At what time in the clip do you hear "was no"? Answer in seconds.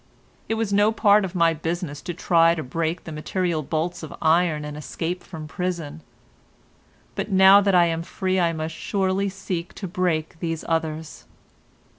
0.55-0.91